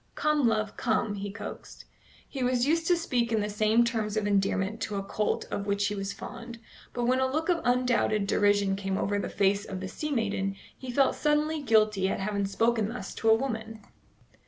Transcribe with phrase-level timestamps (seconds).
[0.15, 1.85] "Come, love, come," he coaxed.
[2.27, 5.67] He was used to speak in the same terms of endearment to a colt of
[5.67, 6.57] which he was fond;
[6.91, 10.55] but when a look of undoubted derision came over the face of the sea maiden,
[10.75, 13.79] he felt suddenly guilty at having spoken thus to a woman.